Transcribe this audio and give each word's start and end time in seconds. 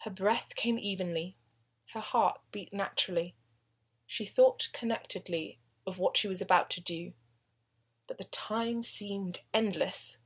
Her 0.00 0.10
breath 0.10 0.54
came 0.56 0.78
evenly, 0.78 1.34
her 1.94 2.00
heart 2.02 2.42
beat 2.52 2.70
naturally, 2.70 3.34
she 4.06 4.26
thought 4.26 4.68
connectedly 4.74 5.58
of 5.86 5.98
what 5.98 6.18
she 6.18 6.28
was 6.28 6.42
about 6.42 6.68
to 6.72 6.82
do. 6.82 7.14
But 8.06 8.18
the 8.18 8.24
time 8.24 8.82
seemed 8.82 9.44
endless. 9.54 10.18